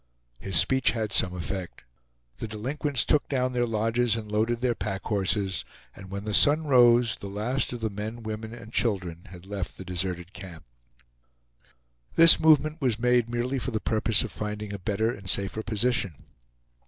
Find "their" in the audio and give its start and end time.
3.53-3.67, 4.59-4.73